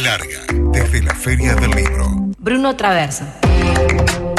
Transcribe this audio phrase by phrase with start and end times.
[0.00, 2.06] Larga, desde la Feria del Libro.
[2.38, 3.40] Bruno Traversa.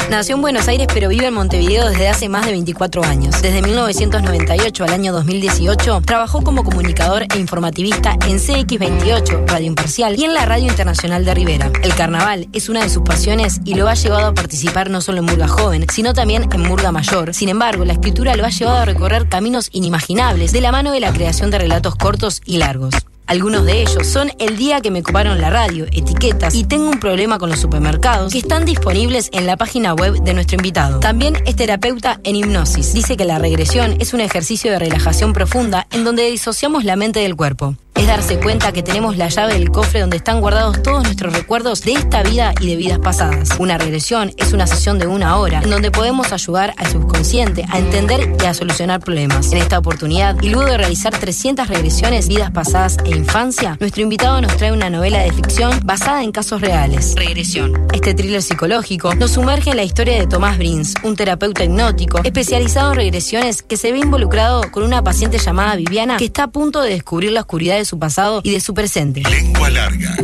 [0.09, 3.41] Nació en Buenos Aires pero vive en Montevideo desde hace más de 24 años.
[3.41, 10.23] Desde 1998 al año 2018 trabajó como comunicador e informativista en CX28, Radio Imparcial y
[10.23, 11.71] en la Radio Internacional de Rivera.
[11.83, 15.19] El carnaval es una de sus pasiones y lo ha llevado a participar no solo
[15.19, 17.33] en Murga Joven, sino también en Murga Mayor.
[17.33, 20.99] Sin embargo, la escritura lo ha llevado a recorrer caminos inimaginables de la mano de
[20.99, 22.93] la creación de relatos cortos y largos.
[23.27, 26.99] Algunos de ellos son El día que me coparon la radio, etiquetas y tengo un
[26.99, 30.99] problema con los supermercados que están disponibles en la página web de nuestro invitado.
[30.99, 32.93] También es terapeuta en hipnosis.
[32.93, 37.19] Dice que la regresión es un ejercicio de relajación profunda en donde disociamos la mente
[37.19, 41.03] del cuerpo es darse cuenta que tenemos la llave del cofre donde están guardados todos
[41.03, 43.49] nuestros recuerdos de esta vida y de vidas pasadas.
[43.59, 47.79] Una regresión es una sesión de una hora en donde podemos ayudar al subconsciente a
[47.79, 49.51] entender y a solucionar problemas.
[49.51, 54.41] En esta oportunidad, y luego de realizar 300 regresiones, vidas pasadas e infancia, nuestro invitado
[54.41, 57.15] nos trae una novela de ficción basada en casos reales.
[57.15, 57.87] Regresión.
[57.93, 62.91] Este thriller psicológico nos sumerge en la historia de Tomás Brins, un terapeuta hipnótico especializado
[62.91, 66.81] en regresiones que se ve involucrado con una paciente llamada Viviana que está a punto
[66.81, 69.21] de descubrir la oscuridad de su pasado y de su presente.
[69.29, 70.15] Lengua larga,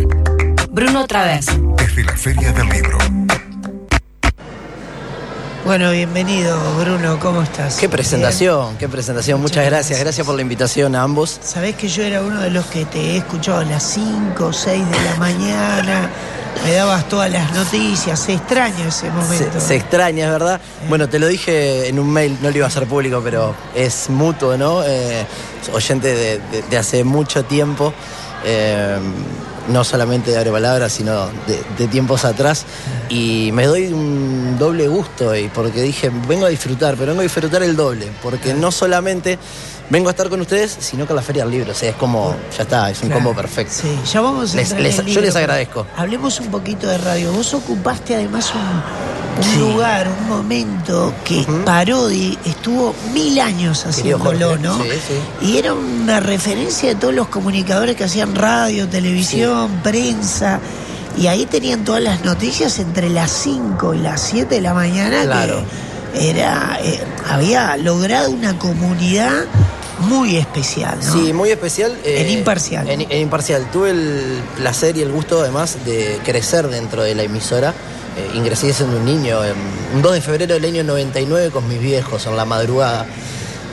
[0.70, 1.58] Bruno Traversa.
[1.78, 2.98] desde la Feria del Libro.
[5.66, 7.78] Bueno, bienvenido Bruno, ¿cómo estás?
[7.78, 9.40] Qué presentación, qué presentación.
[9.40, 9.90] Muchas, Muchas gracias.
[9.92, 10.00] gracias.
[10.02, 10.28] gracias.
[10.28, 11.40] por la invitación a ambos.
[11.42, 14.52] Sabés que yo era uno de los que te he escuchado a las 5 o
[14.52, 16.10] 6 de la mañana,
[16.64, 19.60] me dabas todas las noticias, se extraña ese Se, momento.
[19.60, 20.62] se extraña, es verdad.
[20.90, 24.10] Bueno, te lo dije en un mail, no lo iba a hacer público, pero es
[24.10, 24.84] mutuo, ¿no?
[24.86, 25.26] Eh,
[25.74, 27.94] oyente de, de- de hace mucho tiempo.
[28.46, 28.98] eh,
[29.70, 32.66] no solamente de Abre Palabras, sino de, de tiempos atrás.
[33.08, 37.24] Y me doy un doble gusto, y porque dije, vengo a disfrutar, pero vengo a
[37.24, 39.40] disfrutar el doble, porque no solamente
[39.94, 41.72] vengo a estar con ustedes, sino con la Feria del Libro.
[41.72, 43.24] O sea, es como, ya está, es un Claro.
[43.24, 43.74] combo perfecto.
[43.82, 45.86] Sí, ya vamos a Les- yo les agradezco.
[45.96, 47.32] Hablemos un poquito de radio.
[47.32, 49.60] Vos ocupaste además un, un Sí.
[49.60, 54.78] lugar, un momento que Parodi estuvo mil años haciéndolo, ¿no?
[54.82, 54.90] sí,
[55.42, 55.46] sí.
[55.48, 60.60] Y era una referencia de todos los comunicadores que hacían radio, televisión, prensa.
[61.16, 65.22] Y ahí tenían todas las noticias entre las 5 y las 7 de la mañana.
[65.24, 65.62] Claro.
[66.16, 69.46] Que era, eh, había logrado una comunidad
[70.00, 71.14] muy especial, ¿no?
[71.14, 71.96] Sí, muy especial.
[72.04, 72.90] En Imparcial.
[72.90, 73.66] En, en Imparcial.
[73.72, 77.74] Tuve el placer y el gusto, además, de crecer dentro de la emisora.
[78.18, 79.54] Eh, ingresé siendo un niño, en-
[79.96, 83.06] un 2 de febrero del año 99 con mis viejos, en la madrugada.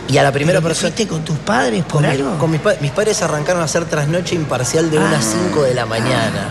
[0.08, 0.88] Y a la primera ¿Pero persona...
[0.92, 2.38] fuiste con tus padres por Con, mi- algo?
[2.38, 5.18] con mis, pa- mis padres arrancaron a hacer trasnoche imparcial de 1 Ah.
[5.18, 6.48] a 5 de la mañana.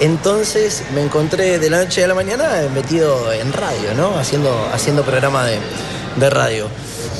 [0.00, 4.18] Entonces me encontré de la noche a la mañana metido en radio, ¿no?
[4.18, 5.58] Haciendo, haciendo programa de,
[6.16, 6.66] de radio.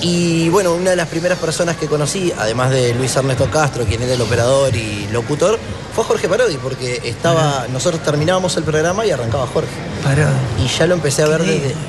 [0.01, 4.03] Y bueno, una de las primeras personas que conocí, además de Luis Ernesto Castro, quien
[4.03, 5.59] era el operador y locutor,
[5.95, 9.71] fue Jorge Parodi, porque estaba, nosotros terminábamos el programa y arrancaba Jorge.
[10.03, 10.65] Parodi.
[10.65, 11.43] Y ya lo empecé a ver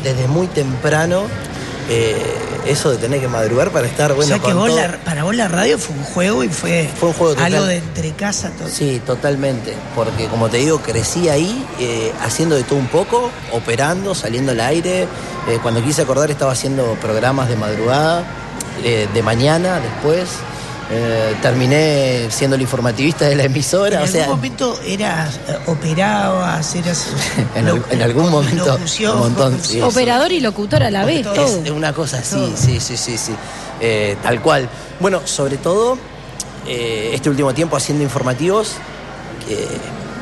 [0.04, 1.24] desde muy temprano,
[1.90, 2.22] eh,
[2.66, 5.36] eso de tener que madrugar para estar, bueno, o sea que vos la- para vos
[5.36, 7.54] la radio fue un juego y fue, Fue un juego total.
[7.54, 8.52] algo de entre casa.
[8.58, 8.70] Todo.
[8.70, 9.74] Sí, totalmente.
[9.96, 14.60] Porque como te digo, crecí ahí eh, haciendo de todo un poco, operando, saliendo al
[14.62, 15.08] aire.
[15.48, 18.24] Eh, cuando quise acordar estaba haciendo programas de madrugada,
[18.84, 20.30] eh, de mañana después.
[20.96, 23.96] Eh, terminé siendo el informativista de la emisora.
[23.98, 27.08] en o algún sea, momento eras, eh, operabas, eras...
[27.56, 28.66] en, al- lo- en algún momento.
[28.66, 29.82] locución, un montón, sí, sí.
[29.82, 31.64] Operador y locutor a la vez, Todo.
[31.64, 32.52] Es una cosa así, Todo.
[32.56, 33.34] sí, sí, sí, sí.
[33.82, 34.70] Eh, tal cual.
[35.00, 35.98] Bueno, sobre todo,
[36.68, 38.74] eh, este último tiempo haciendo informativos,
[39.50, 39.68] eh,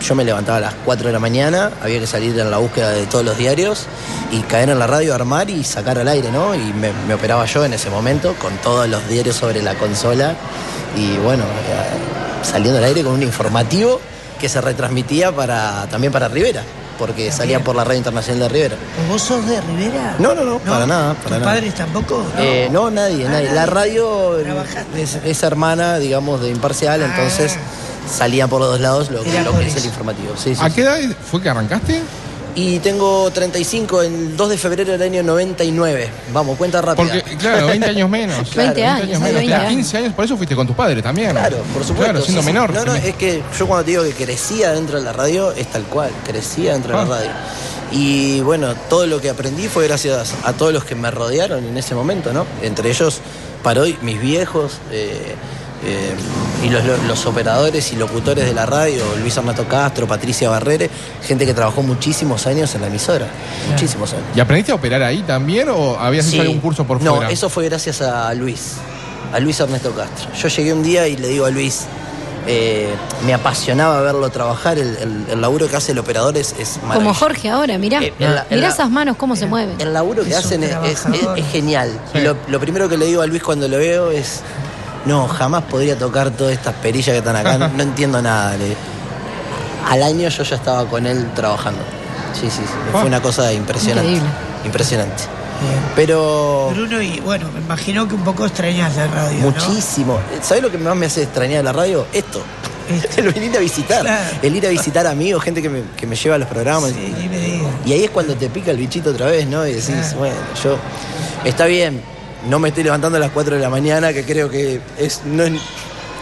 [0.01, 2.89] yo me levantaba a las 4 de la mañana, había que salir en la búsqueda
[2.91, 3.85] de todos los diarios
[4.31, 6.55] y caer en la radio, armar y sacar al aire, ¿no?
[6.55, 10.35] Y me, me operaba yo en ese momento con todos los diarios sobre la consola
[10.97, 13.99] y bueno, eh, saliendo al aire con un informativo
[14.39, 16.63] que se retransmitía para, también para Rivera,
[16.97, 18.75] porque salía por la radio internacional de Rivera.
[19.07, 20.15] ¿Vos sos de Rivera?
[20.17, 21.43] No, no, no, para nada, para ¿Tus nada.
[21.43, 22.23] padres tampoco?
[22.35, 22.41] No.
[22.41, 23.51] Eh, no, nadie, Ah, nadie.
[23.51, 24.37] La radio
[25.25, 27.05] es hermana, digamos, de Imparcial, Ah.
[27.13, 27.55] entonces
[28.11, 30.33] salía por los dos lados lo, que- lo es el informativo.
[30.37, 30.75] Sí, sí, ¿A sí.
[30.75, 30.99] qué edad
[31.29, 32.01] fue que arrancaste?
[32.53, 36.09] Y tengo 35, el 2 de febrero del año 99.
[36.33, 37.13] Vamos, cuenta rápida.
[37.21, 38.49] Porque, claro, 20 años menos.
[38.53, 39.23] Claro, 20 años, menos.
[39.23, 39.73] 20 Claro, años.
[39.75, 41.31] 15 años, por eso fuiste con tus padres también.
[41.31, 42.03] Claro, por supuesto.
[42.11, 42.73] Claro, siendo sí, menor.
[42.73, 45.67] No, no, es que yo cuando te digo que crecía dentro de la radio, es
[45.67, 47.17] tal cual, crecía dentro de la Ah.
[47.19, 47.31] radio.
[47.93, 51.77] Y bueno, todo lo que aprendí fue gracias a todos los que me rodearon en
[51.77, 52.45] ese momento, ¿no?
[52.61, 53.19] Entre ellos,
[53.63, 55.35] para hoy, mis viejos, eh,
[55.83, 56.13] eh,
[56.63, 60.89] y los, operadores y locutores de la radio, Luis Ernesto Castro, Patricia Barrere,
[61.23, 63.27] gente que trabajó muchísimos años en la emisora,
[63.69, 64.25] muchísimos años.
[64.35, 67.31] ¿Y aprendiste a operar ahí también o habías hecho algún curso por no, fuera?
[67.31, 68.73] eso fue gracias a Luis,
[69.33, 70.29] a Luis Ernesto Castro.
[70.39, 71.85] Yo llegué un día y le digo a Luis,
[72.47, 72.89] eh,
[73.25, 74.77] me apasionaba verlo trabajar.
[74.79, 77.19] El, el- el laburo que hace el operador es, es Como maravilloso.
[77.19, 78.01] Jorge ahora, mirá.
[78.03, 79.79] Eh, en la- en mirá la- esas manos cómo se mueven.
[79.79, 81.37] El laburo que Es hacen es, es- trabajador.
[81.39, 81.91] es genial.
[82.13, 82.19] Sí.
[82.21, 84.41] Lo, lo primero que le digo a Luis cuando lo veo es,
[85.05, 88.55] no, jamás podría tocar todas estas perillas que están acá, no, no entiendo nada.
[88.57, 88.75] le.
[89.89, 91.81] Al año yo ya estaba con él trabajando.
[92.33, 92.73] Sí, sí, sí.
[92.91, 94.09] Fue una cosa impresionante.
[94.11, 94.29] Increíble.
[94.65, 95.23] Impresionante.
[95.61, 95.79] Bien.
[95.95, 99.45] Pero Bruno, y bueno, me imagino que un poco extrañas la radio, ¿no?
[99.51, 100.19] muchísimo.
[100.41, 102.05] ¿Sabes lo que más me hace extrañar la radio?
[102.13, 102.41] Esto.
[102.89, 103.21] Esto.
[103.21, 104.01] El venir a visitar.
[104.01, 104.37] Claro.
[104.41, 106.91] El ir a visitar amigos, gente que me, que me lleva a los programas.
[106.91, 107.71] Sí, me digas.
[107.85, 109.65] Y ahí es cuando te pica el bichito otra vez, ¿no?
[109.67, 110.17] Y decís, Claro.
[110.19, 110.77] bueno, yo.
[111.43, 112.01] Está bien,
[112.47, 115.43] no me estoy levantando a las 4 de la mañana, que creo que es, no
[115.43, 115.53] es,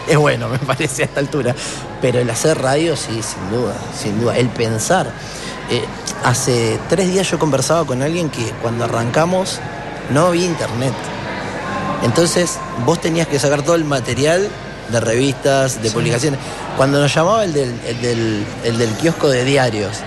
[0.08, 1.54] es bueno, me parece, a esta altura.
[2.00, 4.36] Pero el hacer radio, sí, sin duda, sin duda.
[4.36, 5.12] El pensar.
[5.70, 5.84] Eh,
[6.24, 9.60] hace tres días yo conversaba con alguien que cuando arrancamos
[10.10, 10.92] no había internet.
[12.02, 14.48] Entonces vos tenías que sacar todo el material
[14.90, 16.40] de revistas, de publicaciones.
[16.76, 19.98] Cuando nos llamaba el del, el del, el del kiosco de diarios,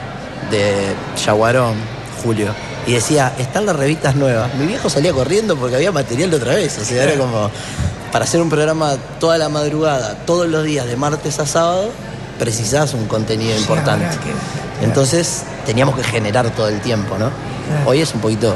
[0.52, 0.94] de
[1.24, 1.76] Yaguarón,
[2.24, 2.54] Julio,
[2.86, 6.56] y decía, están las revistas nuevas, mi viejo salía corriendo porque había material de otra
[6.56, 6.78] vez.
[6.80, 7.50] O sea, era como,
[8.12, 11.92] para hacer un programa toda la madrugada, todos los días, de martes a sábado,
[12.40, 14.06] precisás un contenido importante.
[14.82, 17.30] Entonces teníamos que generar todo el tiempo, ¿no?
[17.86, 18.54] Hoy es un poquito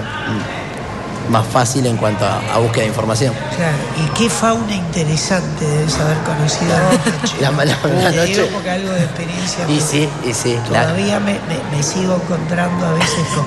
[1.30, 3.34] más fácil en cuanto a, a búsqueda de información.
[3.56, 6.74] Claro, y qué fauna interesante debes haber conocido.
[7.42, 8.50] La la digo noche.
[8.54, 9.66] porque algo de experiencia.
[9.70, 10.58] Y sí, y sí.
[10.72, 13.46] la- Todavía me, me- me sigo encontrando a veces con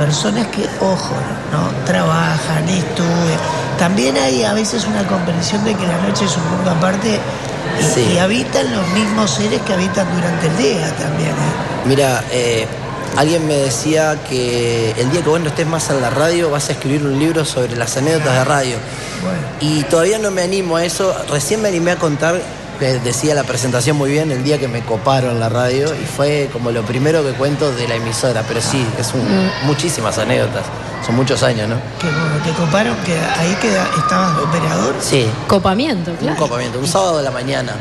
[0.00, 1.14] personas que, ojo,
[1.52, 1.84] ¿no?
[1.84, 3.38] Trabajan, estudian.
[3.78, 7.18] También hay a veces una comprensión de que la noche es un mundo aparte
[7.78, 8.12] y, Sí.
[8.14, 11.28] y habitan los mismos seres que habitan durante el día también.
[11.30, 11.84] ¿eh?
[11.84, 12.66] Mira, eh,
[13.18, 16.70] alguien me decía que el día que vos no estés más en la radio vas
[16.70, 18.76] a escribir un libro sobre las anécdotas de radio.
[19.22, 21.14] Bueno, Y todavía no me animo a eso.
[21.28, 22.40] Recién me animé a contar,
[22.80, 25.94] que decía la presentación muy bien, el día que me coparon la radio.
[25.94, 28.42] Y fue como lo primero que cuento de la emisora.
[28.48, 30.64] Pero sí, es un- muchísimas anécdotas.
[31.06, 31.76] Son muchos años, ¿no?
[32.00, 34.94] que bueno, te coparon que ahí queda, estabas de operador.
[35.00, 36.78] Sí, Copamiento, un copamiento.
[36.78, 37.72] Un sábado de la mañana.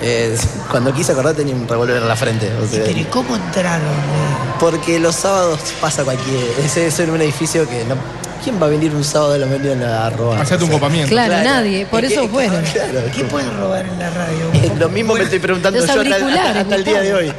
[0.00, 0.36] Eh,
[0.70, 2.50] cuando quise acordar tenía un revólver en la frente.
[2.62, 3.86] o sea, Pero ¿y cómo entraron?
[3.88, 4.54] eh?
[4.60, 6.44] porque los sábados pasa cualquier.
[6.64, 7.96] Ese es en un edificio que no.
[8.44, 10.38] ¿Quién va a venir un sábado de la mañana a robar?
[10.42, 11.08] Hacerte un O sea, copamiento.
[11.08, 12.62] Claro, nadie, por Es eso fueron.
[12.62, 14.50] Claro, es ¿Qué pueden robar en la radio?
[14.52, 17.32] eh, lo mismo me estoy preguntando Los yo hasta, el día de hoy.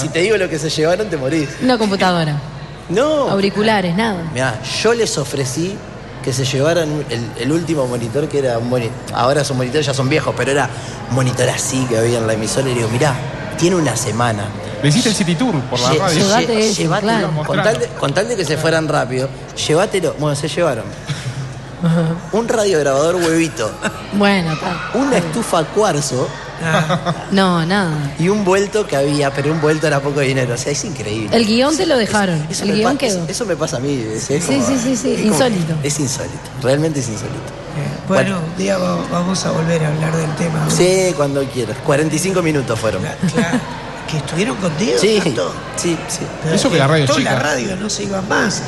[0.00, 1.48] Si te digo lo que se llevaron, te morís.
[1.60, 2.36] Una computadora.
[2.88, 3.28] No.
[3.30, 4.22] Auriculares, nada.
[4.32, 5.74] Mirá, yo les ofrecí
[6.22, 8.94] que se llevaran el, el último monitor que era un monitor.
[9.14, 10.70] Ahora esos monitores ya son viejos, pero era
[11.10, 12.66] un monitor así que había en la emisora.
[12.68, 13.16] Y le digo, mirá,
[13.62, 14.44] tiene una semana.
[14.82, 16.18] Le hiciste el City Tour por la Lle- radio.
[16.26, 17.12] Llevate lle- eso, llévatelo.
[17.30, 17.44] claro.
[17.46, 19.28] Con tal, de, con tal de que se fueran rápido,
[19.68, 20.14] llévatelo.
[20.18, 20.84] Bueno, se llevaron.
[22.32, 23.70] Un radiograbador huevito,
[24.12, 24.90] Bueno, está.
[24.94, 26.28] una estufa cuarzo
[26.64, 28.14] Ah, No, nada.
[28.20, 30.54] y un vuelto que había, pero un vuelto era poco dinero.
[30.54, 31.36] O sea, es increíble.
[31.36, 32.46] El guion te lo dejaron.
[32.48, 33.18] Eso El me guion pa- quedó.
[33.24, 33.94] Eso, eso me pasa a mí.
[34.14, 35.74] es- es Sí, como- sí, sí, sí, es como- insólito.
[35.82, 36.38] es insólito.
[36.62, 37.52] Realmente es insólito.
[38.16, 40.64] Bueno, un día va- vamos a volver a hablar del tema.
[40.64, 40.70] ¿no?
[40.70, 41.76] Sí, cuando quieras.
[41.84, 43.02] 45 minutos fueron.
[43.02, 43.58] Cla- Claro.
[44.10, 44.92] ¿Que estuvieron contigo?
[45.00, 45.52] Sí, tanto?
[45.76, 46.20] sí, sí.
[46.42, 47.32] Pero Eso que la radio chica.
[47.32, 48.62] la radio no se iba más.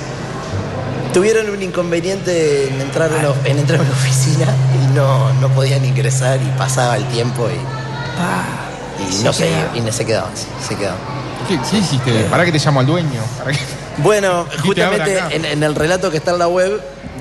[1.12, 4.46] Tuvieron un inconveniente en entrar en, la- en entrar en la oficina
[4.82, 7.56] y no, no podían ingresar y pasaba el tiempo y,
[8.18, 8.44] Pa,
[9.08, 10.30] y se no se, y no se quedaban.
[10.36, 10.98] sí, Se quedaban.
[11.46, 12.10] ¿Qué, qué hiciste?
[12.30, 13.20] ¿Para que te llamo al dueño?
[13.38, 13.58] ¿Para qué?
[13.98, 16.80] Bueno, justamente en el relato que está en la web,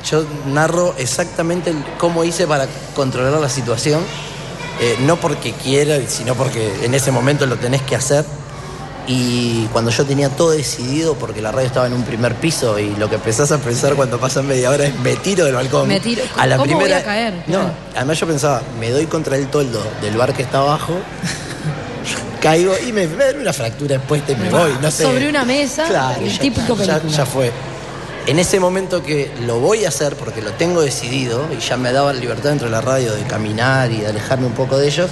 [0.10, 4.02] yo narro exactamente cómo hice para controlar la situación.
[4.82, 8.26] Eh, no porque quiera, sino porque en ese momento lo tenés que hacer.
[9.06, 12.96] Y cuando yo tenía todo decidido, porque la radio estaba en un primer piso y
[12.96, 15.90] lo que empezás a pensar cuando pasa media hora es me tiro del balcón.
[15.90, 16.24] Me tiro.
[16.38, 17.34] A la ¿Cómo voy primera, a caer?
[17.48, 17.72] No, Claro.
[17.98, 20.94] además yo pensaba, me doy contra el toldo del bar que está abajo,
[22.42, 25.04] caigo y me, me da una fractura expuesta y me voy, no sé.
[25.04, 27.18] Sobre una mesa, Claro, el ya típico está, ya- película.
[27.18, 27.52] ya fue.
[28.26, 31.92] En ese momento que lo voy a hacer porque lo tengo decidido y ya me
[31.92, 34.88] daba la libertad dentro de la radio de caminar y de alejarme un poco de
[34.88, 35.10] ellos,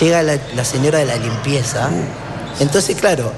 [0.00, 1.90] llega la, la señora de la limpieza.
[2.58, 3.30] Entonces, claro,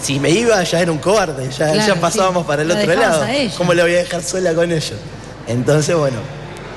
[0.00, 2.46] si me iba ya era un cobarde, ya, Claro, ya pasábamos sí.
[2.48, 3.24] para el La otro lado.
[3.56, 4.94] ¿Cómo la voy a dejar sola con ellos?
[5.48, 6.18] Entonces, bueno,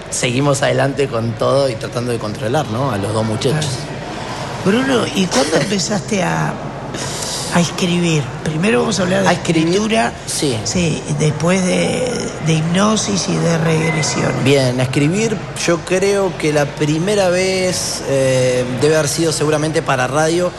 [0.09, 2.91] seguimos adelante con todo y tratando de controlar, ¿no?
[2.91, 3.69] A los dos muchachos.
[4.65, 6.51] Bruno, ¿y cuándo empezaste a,
[7.57, 8.23] a escribir?
[8.43, 10.13] Primero vamos a hablar de ¿A escritura.
[10.27, 10.57] Sí.
[10.63, 12.11] Sí, después de,
[12.45, 14.31] de hipnosis y de regresión.
[14.43, 15.35] Bien, a escribir
[15.65, 20.51] yo creo que la primera vez eh, debe haber sido seguramente para radio,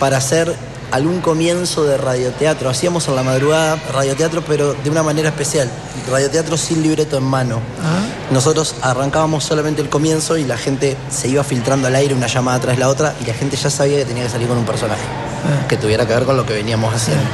[0.00, 0.54] para hacer
[0.90, 2.68] algún comienzo de radioteatro.
[2.68, 5.70] Hacíamos en la madrugada radioteatro, pero de una manera especial.
[6.10, 7.60] Radioteatro sin libreto en mano.
[7.82, 8.00] ¿Ah?
[8.30, 12.60] nosotros arrancábamos solamente el comienzo y la gente se iba filtrando al aire una llamada
[12.60, 15.29] tras la otra y la gente ya sabía que tenía que salir con un personaje.
[15.68, 17.24] Que tuviera que ver con lo que veníamos haciendo.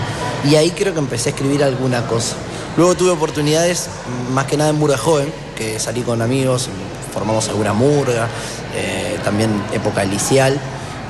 [0.45, 2.37] Y ahí creo que empecé a escribir alguna cosa.
[2.77, 3.89] Luego tuve oportunidades,
[4.33, 6.69] más que nada en Murga Joven, que salí con amigos,
[7.13, 8.29] formamos alguna murga,
[8.75, 10.61] eh, también época licial.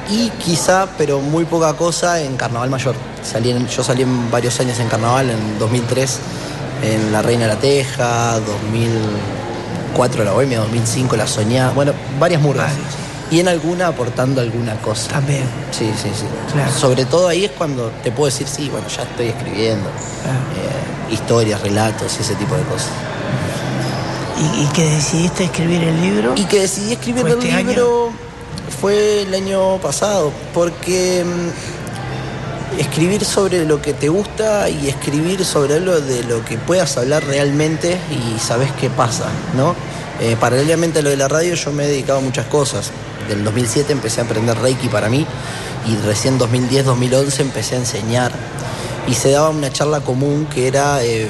[0.08, 2.94] Y quizá, pero muy poca cosa, en Carnaval Mayor.
[3.24, 6.18] Salí yo salí en varios años en Carnaval, en 2003,
[6.84, 12.70] en La Reina de la Teja, 2004 La Bohemia, 2005 La Soñada, bueno, varias murgas.
[13.30, 15.08] Y en alguna aportando alguna cosa.
[15.08, 15.44] También.
[15.72, 16.26] Sí, sí, sí.
[16.52, 16.72] Claro.
[16.72, 19.88] Sobre todo ahí es cuando te puedo decir, sí, bueno, ya estoy escribiendo.
[20.22, 20.38] Claro.
[20.38, 22.90] eh, historias, relatos, ese tipo de cosas.
[24.38, 26.34] ¿Y, y que decidiste escribir el libro?
[26.36, 28.12] Y que decidí escribir ¿Fue el este libro
[28.80, 35.80] fue el año pasado, porque mm, escribir sobre lo que te gusta y escribir sobre
[35.80, 39.74] lo de lo que puedas hablar realmente y sabes qué pasa, ¿no?
[40.20, 42.90] Eh, paralelamente a lo de la radio yo me he dedicado a muchas cosas.
[43.28, 45.26] Del 2007 empecé a aprender Reiki para mí
[45.86, 48.32] y recién 2010-2011 empecé a enseñar
[49.06, 51.28] y se daba una charla común que era eh,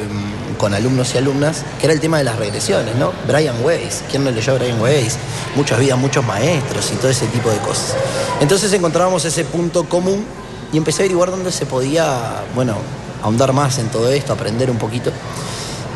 [0.59, 3.13] con alumnos y alumnas, que era el tema de las regresiones, ¿no?
[3.27, 5.17] Brian Weiss, ¿quién no leyó a Brian Weiss?
[5.55, 7.95] Muchas vidas, muchos maestros y todo ese tipo de cosas.
[8.41, 10.25] Entonces encontrábamos ese punto común
[10.73, 12.77] y empecé a averiguar dónde se podía, bueno,
[13.23, 15.11] ahondar más en todo esto, aprender un poquito.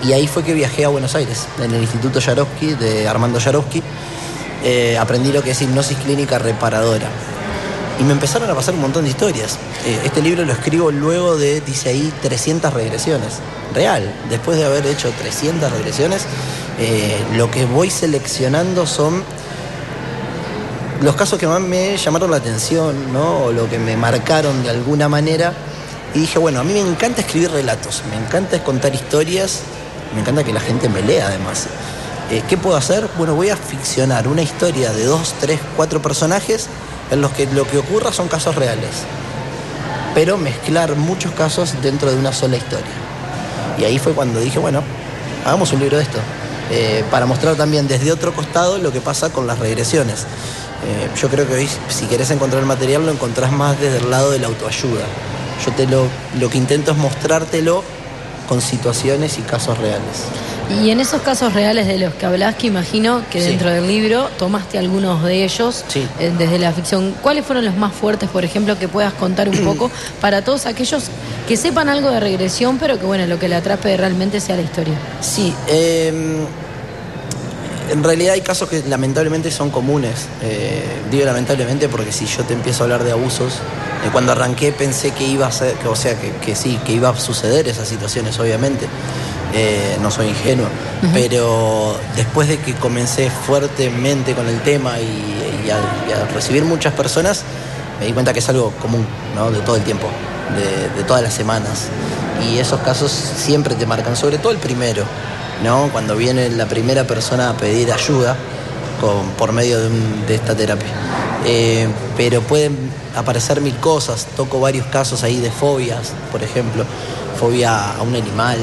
[0.02, 3.83] Y ahí fue que viajé a Buenos Aires, en el Instituto Yarovsky, de Armando Yarovsky.
[4.62, 7.09] Eh, aprendí lo que es hipnosis clínica reparadora.
[7.99, 9.59] Y me empezaron a pasar un montón de historias.
[9.85, 13.40] Eh, este libro lo escribo luego de, dice ahí, 300 regresiones.
[13.75, 14.12] Real.
[14.29, 16.23] Después de haber hecho 300 regresiones,
[16.79, 19.23] eh, lo que voy seleccionando son
[21.02, 23.45] los casos que más me llamaron la atención, ¿no?
[23.45, 25.52] O lo que me marcaron de alguna manera.
[26.14, 29.61] Y dije, bueno, a mí me encanta escribir relatos, me encanta contar historias,
[30.14, 31.67] me encanta que la gente me lea además.
[32.30, 33.08] Eh, ¿Qué puedo hacer?
[33.18, 36.68] Bueno, voy a ficcionar una historia de dos, tres, cuatro personajes
[37.10, 38.90] en los que lo que ocurra son casos reales,
[40.14, 42.92] pero mezclar muchos casos dentro de una sola historia.
[43.78, 44.80] Y ahí fue cuando dije, bueno,
[45.44, 46.18] hagamos un libro de esto,
[46.70, 50.20] eh, para mostrar también desde otro costado lo que pasa con las regresiones.
[50.20, 54.08] Eh, yo creo que hoy, si querés encontrar el material, lo encontrás más desde el
[54.08, 55.02] lado de la autoayuda.
[55.66, 56.06] Yo te lo,
[56.38, 57.82] lo que intento es mostrártelo
[58.50, 60.25] con situaciones y casos reales.
[60.83, 63.47] Y en esos casos reales de los que hablas, que imagino que Sí.
[63.50, 66.04] dentro del libro tomaste algunos de ellos Sí.
[66.19, 67.14] eh, desde la ficción.
[67.23, 69.88] ¿Cuáles fueron los más fuertes, por ejemplo, que puedas contar un poco
[70.21, 71.04] para todos aquellos
[71.47, 74.62] que sepan algo de regresión, pero que bueno, lo que le atrape realmente sea la
[74.62, 74.95] historia?
[75.21, 76.12] Sí, eh,
[77.90, 80.26] en realidad hay casos que lamentablemente son comunes.
[80.42, 84.73] Eh, digo lamentablemente porque si yo te empiezo a hablar de abusos, eh, cuando arranqué
[84.73, 87.68] pensé que iba a ser, que, o sea, que, que sí, que iba a suceder
[87.68, 88.87] esas situaciones, obviamente.
[89.52, 90.68] Eh, no soy ingenuo,
[91.12, 97.42] pero después de que comencé fuertemente con el tema y, y recibir muchas personas,
[97.99, 99.04] me di cuenta que es algo común,
[99.35, 99.50] ¿no?
[99.50, 100.06] De todo el tiempo,
[100.54, 101.88] de, de todas las semanas.
[102.49, 105.04] Y esos casos siempre te marcan, sobre todo el primero,
[105.64, 105.88] ¿no?
[105.93, 108.37] Cuando viene la primera persona a pedir ayuda
[109.00, 110.88] con- por medio de, un- de esta terapia.
[111.47, 112.76] Eh, pero pueden
[113.17, 114.26] aparecer mil cosas.
[114.37, 116.85] Toco varios casos ahí de fobias, por ejemplo,
[117.38, 118.59] fobia a un animal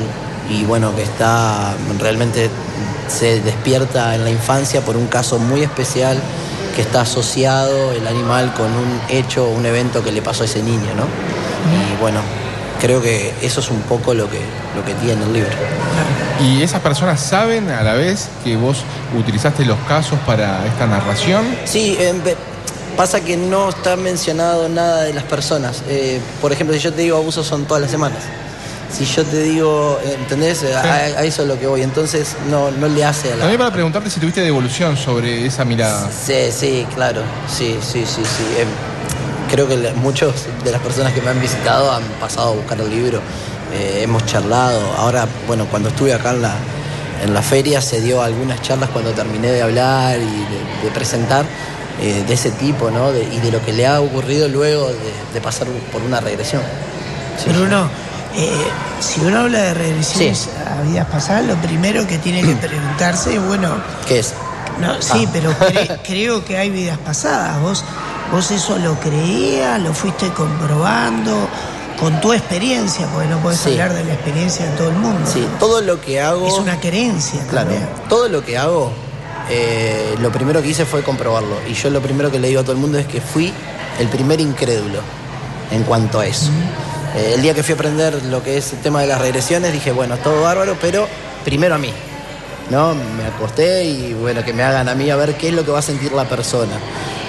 [0.50, 2.50] y bueno, que está realmente
[3.10, 6.20] se despierta en la infancia por un caso muy especial
[6.76, 10.62] que está asociado el animal con un hecho un evento que le pasó a ese
[10.62, 11.04] niño, ¿no?
[11.74, 12.20] Y bueno,
[12.80, 14.40] creo que eso es un poco lo que,
[14.76, 15.52] lo que tiene el libro.
[16.42, 18.84] ¿Y esas personas saben a la vez que vos
[19.18, 21.44] utilizaste los casos para esta narración?
[21.66, 22.14] Sí, eh,
[22.96, 25.84] pasa que no está mencionado nada de las personas.
[25.88, 28.20] Eh, por ejemplo, si yo te digo abusos son todas las semanas.
[28.96, 30.64] Si yo te digo, ¿entendés?
[30.64, 31.82] A, a eso es lo que voy.
[31.82, 33.42] Entonces no, no le hace a la...
[33.42, 36.08] También para preguntarte si tuviste devolución sobre esa mirada.
[36.10, 37.22] Sí, sí, claro.
[37.50, 38.44] Sí, sí, sí, sí.
[38.58, 38.66] Eh,
[39.50, 42.90] creo que muchos de las personas que me han visitado han pasado a buscar el
[42.90, 43.22] libro.
[43.74, 44.80] Eh, hemos charlado.
[44.98, 46.54] Ahora, bueno, cuando estuve acá en la,
[47.24, 51.46] en la feria se dio algunas charlas cuando terminé de hablar y de, de presentar
[52.02, 53.12] eh, de ese tipo, ¿no?
[53.12, 54.96] De- y de lo que le ha ocurrido luego de,
[55.34, 56.62] de pasar por una regresión.
[57.44, 57.50] Sí.
[57.52, 57.90] Bruno,
[58.36, 58.50] eh,
[59.00, 60.50] si uno habla de regresiones Sí.
[60.66, 63.76] a vidas pasadas, lo primero que tiene que preguntarse es, bueno,
[64.08, 64.34] ¿Qué es?
[64.80, 65.30] no, sí, Ah.
[65.34, 67.60] pero cre- creo que hay vidas pasadas.
[67.62, 67.84] ¿Vos,
[68.32, 69.80] ¿Vos eso lo creías?
[69.82, 71.48] ¿Lo fuiste comprobando?
[72.00, 73.72] Con tu experiencia, porque no podés Sí.
[73.72, 75.20] hablar de la experiencia de todo el mundo.
[75.32, 76.48] Sí, todo lo que hago...
[76.48, 77.90] Es una creencia Claro, también.
[78.08, 78.92] todo lo que hago,
[79.50, 81.56] eh, lo primero que hice fue comprobarlo.
[81.68, 83.52] Y yo lo primero que le digo a todo el mundo es que fui
[84.00, 85.00] el primer incrédulo
[85.72, 86.52] en cuanto a eso.
[87.16, 89.74] Eh, el día que fui a aprender lo que es el tema de las regresiones,
[89.74, 91.08] dije, bueno, todo bárbaro, pero
[91.44, 91.92] primero a mí.
[92.70, 92.94] ¿No?
[92.94, 95.72] Me acosté y bueno, que me hagan a mí a ver qué es lo que
[95.72, 96.74] va a sentir la persona.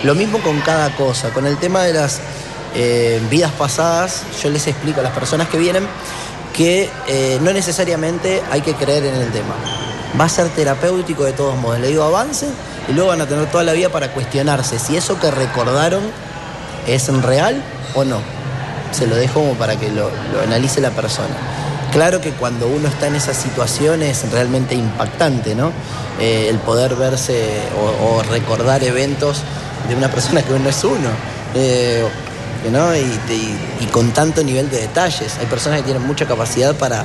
[0.03, 2.21] Lo mismo con cada cosa, con el tema de las
[2.75, 5.87] eh, vidas pasadas, yo les explico a las personas que vienen
[6.55, 9.55] que eh, no necesariamente hay que creer en el tema.
[10.19, 11.79] Va a ser terapéutico de todos modos.
[11.79, 12.51] Le digo, avancen
[12.89, 16.03] y luego van a tener toda la vida para cuestionarse si eso que recordaron
[16.87, 17.63] es real
[17.95, 18.21] o no.
[18.91, 20.11] Se lo dejo como para que lo
[20.43, 21.37] analice la persona.
[21.93, 25.73] Claro que cuando uno está en esas situaciones es realmente impactante, ¿no?
[26.21, 27.61] Eh, el poder verse
[28.03, 29.43] o, recordar eventos
[29.89, 31.09] de una persona que no es uno.
[31.55, 32.07] Eh,
[32.71, 32.95] ¿no?
[32.95, 35.39] Y, con tanto nivel de detalles.
[35.39, 37.05] Hay personas que tienen mucha capacidad para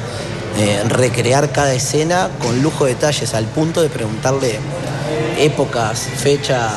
[0.58, 4.60] eh, recrear cada escena con lujo de detalles, al punto de preguntarle
[5.40, 6.70] épocas, fecha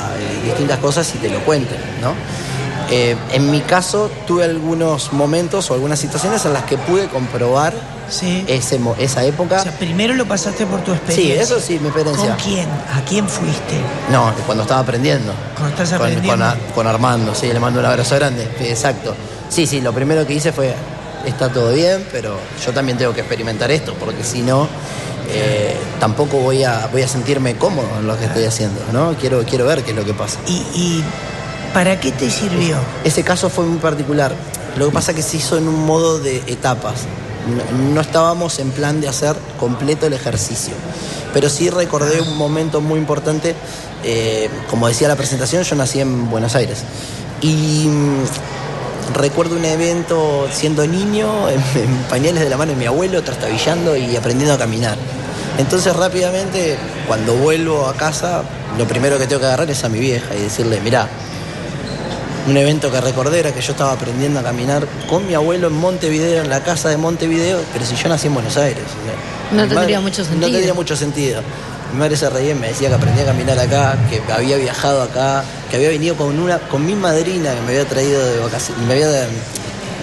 [0.42, 2.14] y distintas cosas y te lo cuenten, ¿no?
[2.88, 7.74] En mi caso tuve algunos momentos o algunas situaciones en las que pude comprobar
[8.08, 8.44] Sí.
[8.46, 9.60] ese, esa época.
[9.60, 11.42] O sea, primero lo pasaste por tu sí, experiencia.
[11.42, 12.28] eso sí, mi experiencia.
[12.36, 12.68] ¿Con quién?
[12.68, 13.76] ¿A quién fuiste?
[14.10, 15.32] No, cuando estaba aprendiendo.
[15.54, 16.30] Cuando estás Con- aprendiendo.
[16.32, 18.48] Con, Ar- con Armando, sí, le mando un abrazo grande.
[18.58, 19.14] Sí, exacto.
[19.48, 20.74] Sí, sí, lo primero que hice fue,
[21.24, 24.68] está todo bien, pero yo también tengo que experimentar esto, porque si no,
[25.30, 29.14] eh, tampoco voy a, voy a sentirme cómodo en lo que estoy haciendo, ¿no?
[29.14, 30.38] Quiero, quiero ver qué es lo que pasa.
[30.46, 31.04] ¿Y, y
[31.74, 32.76] para qué te sirvió?
[33.04, 34.32] Ese caso fue muy particular.
[34.76, 37.02] Lo que pasa es que se hizo en un modo de etapas.
[37.94, 40.74] No, estábamos en plan de hacer completo el ejercicio.
[41.32, 43.54] Pero sí recordé un momento muy importante.
[44.04, 46.84] eh, como decía la presentación, yo nací en Buenos Aires.
[47.40, 52.86] Y mm, recuerdo un evento siendo niño, en, en pañales de la mano de mi
[52.86, 54.96] abuelo, trastabillando y aprendiendo a caminar.
[55.58, 56.76] Entonces rápidamente,
[57.06, 58.42] cuando vuelvo a casa,
[58.76, 61.08] lo primero que tengo que agarrar es a mi vieja y decirle, mirá,
[62.46, 65.74] un evento que recordé era que yo estaba aprendiendo a caminar con mi abuelo en
[65.74, 68.84] Montevideo, en la casa de Montevideo, pero si yo nací en Buenos Aires.
[68.84, 70.46] o sea, No tendría mucho sentido.
[70.46, 71.42] No tendría mucho sentido.
[71.92, 75.02] Mi madre se reía y me decía que aprendí a caminar acá, que había viajado
[75.02, 78.84] acá, que había venido con una con mi madrina que me había traído de vacaciones,
[78.86, 79.26] me había de,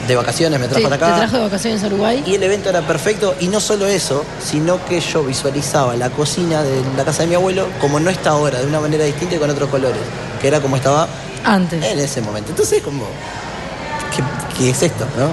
[0.08, 1.16] de vacaciones, me trajo Sí, para ¿Te acá.
[1.18, 2.24] trajo de vacaciones a Uruguay?
[2.26, 6.62] Y el evento era perfecto, y no solo eso, sino que yo visualizaba la cocina
[6.64, 9.40] de la casa de mi abuelo como no está ahora, de una manera distinta y
[9.40, 10.02] con otros colores,
[10.42, 11.08] que era como estaba
[11.44, 11.84] Antes.
[11.84, 12.52] en ese momento.
[12.52, 13.06] Entonces, como,
[14.16, 14.24] ¿qué,
[14.58, 15.30] qué es esto, no?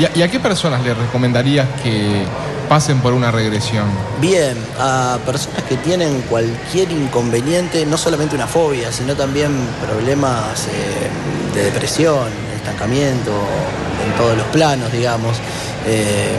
[0.00, 2.24] ¿Y a, y a qué personas le recomendarías que
[2.68, 3.84] pasen por una regresión?
[4.20, 9.50] Bien, a personas que tienen cualquier inconveniente, no solamente una fobia, sino también
[9.86, 13.32] problemas eh, de depresión, estancamiento,
[14.06, 15.36] en todos los planos, digamos.
[15.86, 16.36] eh,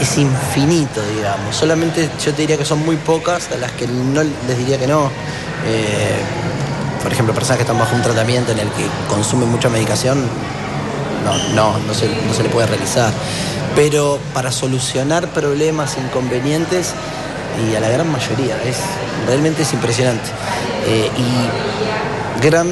[0.00, 1.54] es infinito, digamos.
[1.54, 4.86] Solamente yo te diría que son muy pocas a las que no les diría que
[4.86, 5.10] no.
[5.66, 6.16] Eh,
[7.20, 10.24] ejemplo, personas que están bajo un tratamiento en el que consumen mucha medicación,
[11.22, 13.12] no, no, no se, no se le puede realizar.
[13.76, 16.94] Pero para solucionar problemas, inconvenientes,
[17.60, 18.78] y a la gran mayoría, es,
[19.26, 20.30] realmente es impresionante.
[20.86, 22.68] Eh, y gran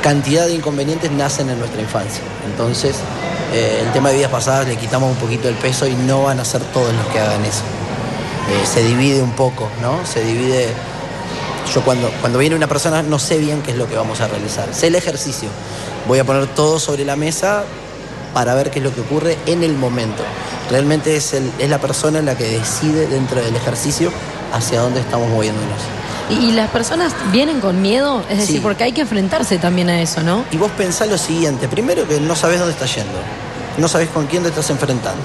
[0.00, 2.22] cantidad de inconvenientes nacen en nuestra infancia.
[2.48, 2.94] Entonces,
[3.52, 6.38] eh, el tema de vidas pasadas le quitamos un poquito el peso y no van
[6.38, 7.64] a ser todos los que hagan eso.
[8.48, 10.06] Eh, se divide un poco, ¿no?
[10.06, 10.68] Se divide
[11.74, 14.28] yo cuando, cuando viene una persona no sé bien qué es lo que vamos a
[14.28, 14.68] realizar.
[14.72, 15.48] Sé el ejercicio.
[16.08, 17.64] Voy a poner todo sobre la mesa
[18.32, 20.22] para ver qué es lo que ocurre en el momento.
[20.70, 24.10] Realmente es, el- es la persona la que decide dentro del ejercicio
[24.52, 25.78] hacia dónde estamos moviéndonos.
[26.28, 28.22] ¿Y, las personas vienen con miedo?
[28.28, 28.60] Es decir, Sí.
[28.62, 30.44] porque hay que enfrentarse también a eso, ¿no?
[30.50, 33.18] Y vos pensás lo siguiente, primero que no sabés dónde estás yendo,
[33.78, 35.22] no sabés con quién te estás enfrentando,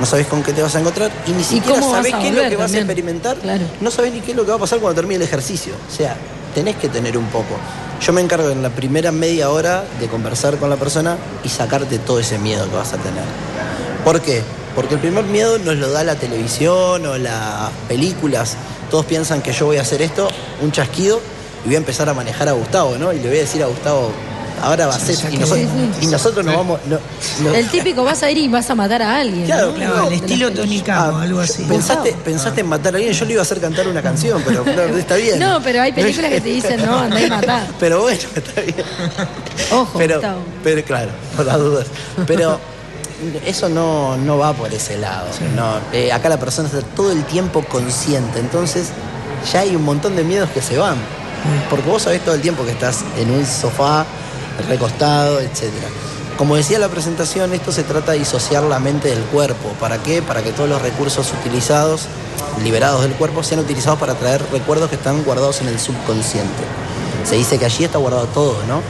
[0.00, 2.48] no sabés con qué te vas a encontrar y ni siquiera a qué es lo
[2.48, 3.64] que vas a experimentar, Claro.
[3.80, 5.74] no sabés ni qué es lo que va a pasar cuando termine el ejercicio.
[5.88, 6.16] O sea,
[6.54, 7.54] tenés que tener un poco.
[8.00, 11.98] Yo me encargo en la primera media hora de conversar con la persona y sacarte
[11.98, 13.22] todo ese miedo que vas a tener.
[14.04, 14.42] ¿Por qué?
[14.74, 18.56] Porque el primer miedo nos lo da la televisión o las películas.
[18.90, 20.28] Todos piensan que yo voy a hacer esto,
[20.62, 21.20] un chasquido,
[21.64, 23.12] y voy a empezar a manejar a Gustavo, ¿no?
[23.12, 24.10] Y le voy a decir a Gustavo,
[24.62, 25.16] ahora va a ser.
[25.32, 25.68] Y, nosotros-
[26.00, 26.80] y nosotros nos vamos.
[26.86, 26.98] no-
[27.42, 29.46] no- El típico vas a ir y vas a matar a alguien.
[29.46, 29.74] Claro, ¿no?
[29.76, 30.80] Claro, no, el estilo Tony.
[30.80, 31.64] Camo, algo así.
[31.64, 34.62] Pensaste, pensaste en matar a alguien, yo le iba a hacer cantar una canción, pero
[34.64, 35.38] claro, está bien.
[35.38, 37.66] No, pero hay películas que te dicen, no, andá y matá.
[37.80, 38.74] Pero bueno, está bien.
[39.72, 40.40] Ojo, pero, Gustavo.
[40.62, 41.86] pero claro, por las dudas.
[42.26, 42.58] Pero
[43.46, 45.26] eso no, no va por ese lado.
[45.56, 48.88] No, Eh, acá la persona está todo el tiempo consciente, entonces
[49.52, 50.96] ya hay un montón de miedos que se van.
[51.70, 54.04] Porque vos sabés todo el tiempo que estás en un sofá,
[54.64, 55.70] recostado, etc.
[56.36, 59.68] Como decía la presentación, esto se trata de disociar la mente del cuerpo.
[59.78, 60.22] ¿Para qué?
[60.22, 62.06] Para que todos los recursos utilizados,
[62.62, 66.62] liberados del cuerpo, sean utilizados para traer recuerdos que están guardados en el subconsciente.
[67.24, 68.80] Se dice que allí está guardado todo, ¿no?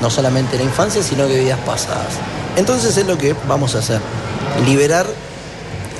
[0.00, 2.14] No solamente la infancia, sino que vidas pasadas.
[2.56, 4.00] Entonces es lo que vamos a hacer.
[4.64, 5.06] Liberar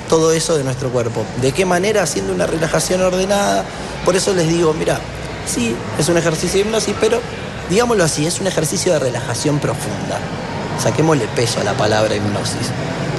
[0.08, 1.24] todo eso de nuestro cuerpo.
[1.40, 2.02] ¿De qué manera?
[2.02, 3.64] Haciendo una relajación ordenada.
[4.04, 5.00] Por eso les digo, mira,
[5.46, 7.20] sí, es un ejercicio de hipnosis, pero
[7.70, 10.18] digámoslo así, es un ejercicio de relajación profunda.
[10.82, 12.68] Saquémosle peso a la palabra hipnosis,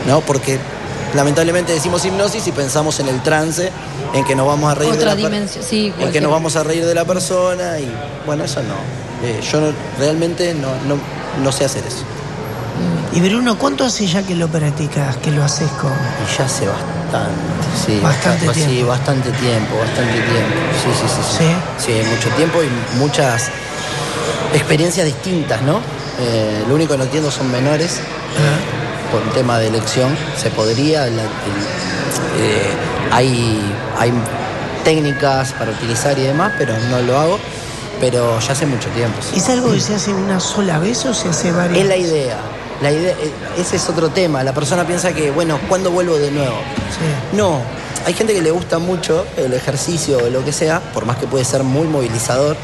[0.07, 0.21] ¿no?
[0.21, 0.59] Porque
[1.13, 3.71] lamentablemente decimos hipnosis y pensamos en el trance,
[4.13, 6.31] en que nos vamos a reír Otra de la dimensión, sí, en que cualquier- nos
[6.31, 7.91] vamos a reír de la persona y
[8.25, 8.75] bueno, eso no.
[9.27, 10.99] Eh, yo no- realmente no, no,
[11.43, 12.03] no sé hacer eso.
[13.13, 15.91] Y Bruno, ¿cuánto hace ya que lo practicas, que lo haces con...?
[15.91, 17.41] Y ya hace bastante,
[17.85, 17.99] sí.
[18.01, 18.87] Bastante basta- Sí, tiempo.
[18.89, 20.55] bastante tiempo, bastante tiempo.
[20.81, 21.37] Sí, sí, sí.
[21.37, 21.43] Sí,
[21.85, 21.91] ¿Sí?
[22.03, 23.49] Sí, mucho tiempo y muchas
[24.53, 25.79] experiencias distintas, ¿no?
[26.19, 27.99] Eh, lo único que no entiendo son menores.
[28.37, 29.11] Ah.
[29.11, 31.01] Por un tema de elección, se podría.
[31.07, 32.61] la- el- eh,
[33.11, 33.61] hay,
[33.99, 34.13] hay
[34.83, 37.39] técnicas para utilizar y demás, pero no lo hago.
[37.99, 39.17] Pero ya hace mucho tiempo.
[39.35, 42.37] ¿Es algo que se hace una sola vez o se hace varias Es la idea.
[42.81, 44.43] La idea, eh, ese es otro tema.
[44.43, 46.55] La persona piensa que, bueno, ¿cuándo vuelvo de nuevo?
[46.89, 47.37] Sí.
[47.37, 47.59] No,
[48.07, 51.27] hay gente que le gusta mucho el ejercicio o lo que sea, por más que
[51.27, 52.55] puede ser muy movilizador,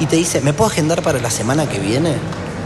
[0.00, 2.14] y te dice, ¿me puedo agendar para la semana que viene?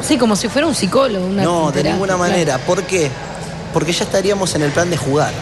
[0.03, 1.27] Sí, como si fuera un psicólogo.
[1.27, 2.19] Una no, de ninguna claro.
[2.19, 2.59] manera.
[2.59, 3.11] ¿Por qué?
[3.73, 5.33] Porque ya estaríamos en el plan de jugar.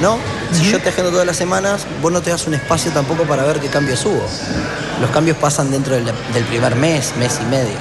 [0.00, 0.18] ¿No?
[0.52, 3.44] Si yo te agendo todas las semanas, vos no te das un espacio tampoco para
[3.44, 4.26] ver qué cambios hubo.
[5.00, 7.76] Los cambios pasan dentro del, del primer mes, mes y medio.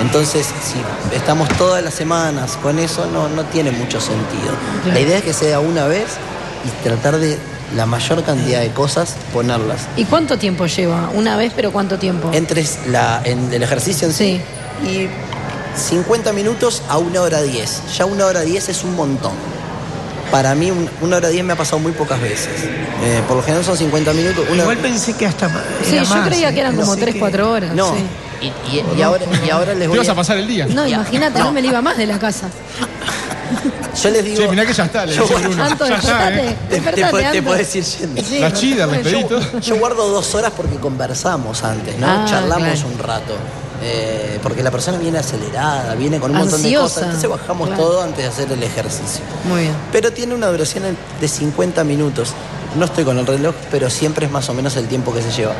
[0.00, 0.80] Entonces, si
[1.14, 4.52] estamos todas las semanas con eso, no, no tiene mucho sentido.
[4.82, 4.94] Claro.
[4.94, 6.06] La idea es que sea una vez
[6.64, 7.38] y tratar de
[7.76, 9.80] la mayor cantidad de cosas ponerlas.
[9.96, 11.10] ¿Y cuánto tiempo lleva?
[11.14, 12.30] Una vez, pero ¿cuánto tiempo?
[12.32, 14.40] Entre la, en el ejercicio en sí,
[14.84, 15.08] y
[15.76, 17.96] 50 minutos a una hora 10.
[17.96, 19.32] Ya una hora 10 es un montón.
[20.30, 22.48] Para mí, un- una hora 10 me ha pasado muy pocas veces.
[23.04, 24.44] Eh, por lo general son 50 minutos.
[24.50, 25.48] Una, Igual pensé que hasta
[25.84, 26.54] Sí, yo más, creía ¿eh?
[26.54, 27.74] que eran como Pensé 3, que- 4 horas.
[27.74, 28.00] no, sí.
[28.40, 30.14] y, y- y ahora, y ahora les Te voy vas a a...
[30.14, 30.66] pasar el día.
[30.66, 31.52] No, imagínate, no.
[31.52, 32.48] me la iba más de la casa.
[34.02, 34.36] Yo les digo...
[34.42, 35.64] Che, mirá que ya está, le Yo dice guardo- Bruno.
[35.64, 36.34] Anto, Ya está.
[36.34, 36.56] ¿eh?
[36.68, 37.00] Te, te te
[37.78, 38.22] ir yendo.
[38.22, 39.60] Sí, La no chida, pedí todo.
[39.60, 42.06] Yo guardo dos horas porque conversamos antes, ¿no?
[42.06, 42.88] Ah, Charlamos claro.
[42.88, 43.34] un rato.
[43.84, 47.02] Eh, porque la persona viene acelerada, viene con un montón de cosas.
[47.04, 47.82] Entonces bajamos claro.
[47.82, 49.22] todo antes de hacer el ejercicio.
[49.48, 49.74] Muy bien.
[49.90, 50.84] Pero tiene una duración
[51.20, 52.32] de 50 minutos.
[52.78, 55.30] No estoy con el reloj, pero siempre es más o menos el tiempo que se
[55.32, 55.52] lleva.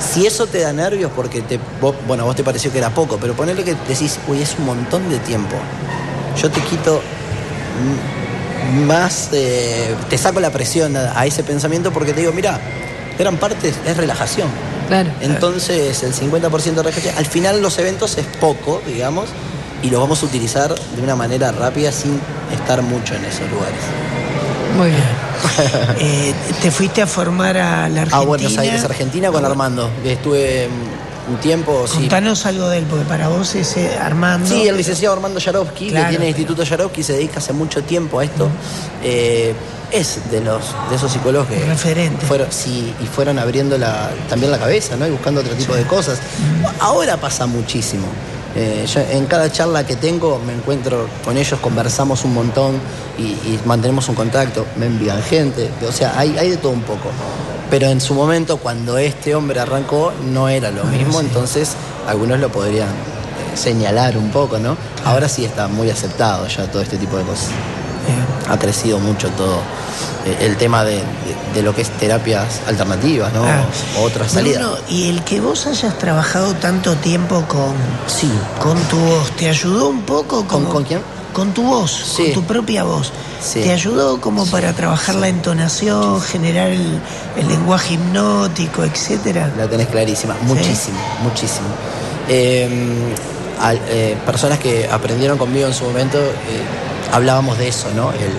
[0.00, 2.90] Si eso te da nervios, porque te, vos- bueno, a vos te pareció que era
[2.90, 5.54] poco, pero ponele que decís, uy, es un montón de tiempo.
[6.42, 7.00] Yo te quito
[8.86, 12.60] más, eh, te saco la presión a, a ese pensamiento porque te digo, mira,
[13.18, 14.48] gran parte es relajación.
[14.88, 15.10] Claro.
[15.20, 19.28] Entonces, el 50% de relajación, al final los eventos es poco, digamos,
[19.82, 22.20] y los vamos a utilizar de una manera rápida sin
[22.52, 23.80] estar mucho en esos lugares.
[24.76, 25.02] Muy bien.
[25.98, 26.32] Eh,
[26.62, 28.16] ¿Te fuiste a formar a la Argentina?
[28.16, 29.90] A Buenos Aires, Argentina, con Armando.
[30.04, 30.68] Estuve
[31.28, 31.98] un tiempo, sí.
[31.98, 34.48] Contanos algo de él, porque para vos ese Armando...
[34.48, 36.30] Sí, el licenciado Armando Yarovsky, Claro, que tiene el.
[36.30, 38.48] Instituto Yarovsky, se dedica hace mucho tiempo a esto.
[39.02, 39.54] Eh,
[39.92, 42.24] es de los de esos psicólogos que Referente.
[42.26, 45.06] fueron sí, y fueron abriendo la, también la cabeza, ¿no?
[45.06, 46.18] Y buscando otro tipo de cosas.
[46.80, 48.06] Ahora pasa muchísimo.
[48.54, 52.78] Eh, yo en cada charla que tengo me encuentro con ellos, conversamos un montón
[53.18, 56.82] y, y mantenemos un contacto, me envían gente, o sea, hay, hay de todo un
[56.82, 57.08] poco.
[57.70, 61.74] Pero en su momento, cuando este hombre arrancó, no era lo mismo, entonces
[62.06, 64.76] algunos lo podrían eh, señalar un poco, ¿no?
[65.06, 67.48] Ahora sí está muy aceptado ya todo este tipo de cosas.
[68.50, 69.56] Ha crecido mucho todo
[70.26, 71.02] eh, el tema de,
[71.54, 73.44] de- lo que es terapias alternativas, ¿no?
[73.44, 73.64] ah.
[73.98, 74.62] O otras salidas.
[74.62, 77.72] Bruno, y el que vos hayas trabajado tanto tiempo con,
[78.06, 78.30] Sí.
[78.60, 80.46] con tu voz, ¿te ayudó un poco?
[80.46, 81.00] ¿Con- con quién?
[81.32, 82.24] Con tu voz, Sí.
[82.24, 83.10] con tu propia voz.
[83.42, 83.60] Sí.
[83.60, 87.00] ¿Te ayudó como para trabajar la entonación, generar el,
[87.36, 89.50] el lenguaje hipnótico, etcétera?
[89.56, 91.66] La tenés clarísima, muchísimo, muchísimo.
[92.28, 92.68] Eh,
[93.60, 96.62] al- eh, personas que aprendieron conmigo en su momento, eh,
[97.12, 98.10] hablábamos de eso, ¿no?
[98.12, 98.30] El,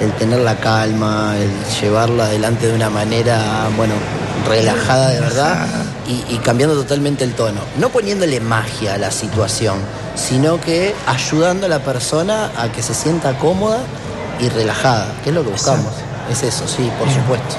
[0.00, 3.94] el tener la calma, el llevarla adelante de una manera, bueno,
[4.48, 5.66] relajada de verdad
[6.08, 7.60] y, y cambiando totalmente el tono.
[7.78, 9.76] No poniéndole magia a la situación,
[10.14, 13.78] sino que ayudando a la persona a que se sienta cómoda
[14.40, 15.92] y relajada, que es lo que buscamos.
[16.30, 17.20] Es eso, sí, por Bien.
[17.20, 17.56] supuesto.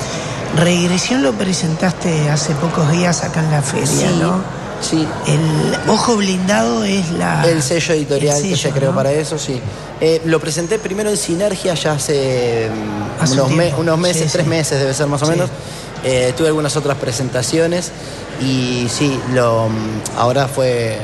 [0.57, 4.41] Regresión lo presentaste hace pocos días acá en la feria, Sí, ¿no?
[4.81, 5.07] Sí.
[5.27, 7.43] El ojo blindado es la...
[7.47, 8.95] El sello editorial el que sello, yo creo ¿no?
[8.95, 9.59] para eso, sí.
[10.01, 13.81] Eh, lo presenté primero en Sinergia ya hace, mm, un unos, me- tiempo.
[13.81, 14.49] unos meses, Sí, tres sí.
[14.49, 15.49] meses debe ser más o menos.
[16.03, 17.91] Eh, tuve algunas otras presentaciones
[18.41, 20.97] y sí, lo, mm, ahora fue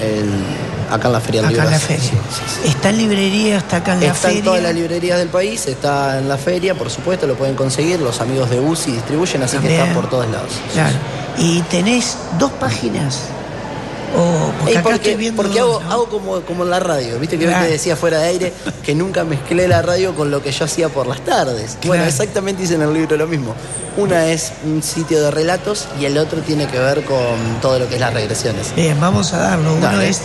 [0.00, 1.78] el- acá en la Feria del Acá en Libro.
[1.80, 2.02] la feria.
[2.10, 2.68] sí, sí, sí.
[2.68, 4.38] Está en librería, está acá en la Está feria.
[4.38, 8.00] en todas las librerías del país, está en la feria, por supuesto, lo pueden conseguir.
[8.00, 9.76] Los amigos de UCI distribuyen, así También.
[9.76, 10.50] que está por todos lados.
[10.72, 10.96] Claro.
[11.38, 13.20] Y tenés dos páginas.
[14.16, 15.92] O porque acá porque estoy viendo porque dos, hago, ¿no?
[15.92, 17.64] hago como, como en la radio, viste que Claro.
[17.66, 20.88] te decía fuera de aire que nunca mezclé la radio con lo que yo hacía
[20.88, 21.78] por las tardes.
[21.86, 23.54] Bueno, exactamente dice en el libro lo mismo.
[23.96, 27.88] Una es un sitio de relatos y el otro tiene que ver con todo lo
[27.88, 28.74] que es las regresiones.
[28.74, 29.72] Bien, vamos a darlo.
[29.74, 30.08] Uno Dale.
[30.08, 30.20] es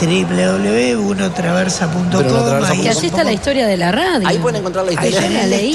[0.00, 2.64] www.unotraversa.com.
[2.64, 4.26] Ahí Y está la historia de la radio.
[4.28, 5.20] Ahí pueden encontrar la Ahí historia.
[5.20, 5.72] Yo tenés la leí,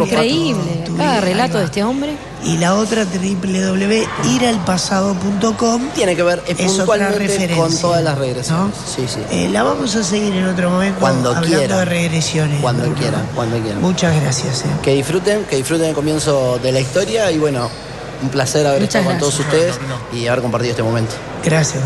[0.00, 0.84] increíble.
[0.96, 2.16] Cada relato ahí de este hombre.
[2.44, 5.88] Y la otra www.iralpasado.com.
[5.94, 7.56] Tiene que ver eh, Es puntualmente referencia.
[7.56, 8.66] con todas las regresiones.
[8.66, 8.72] ¿no?
[8.86, 9.20] Sí, sí.
[9.30, 11.78] Eh, la vamos a seguir en otro momento Cuando hablando quiera.
[11.78, 12.60] de regresiones.
[12.60, 13.80] Cuando quieran, cuando quieran.
[13.80, 14.62] Muchas gracias.
[14.62, 14.66] eh.
[14.82, 17.70] Que disfruten, que disfruten el comienzo de la historia y bueno,
[18.22, 19.76] un placer haber Muchas estado con todos ustedes
[20.12, 21.12] y haber compartido este momento.
[21.44, 21.80] Gracias.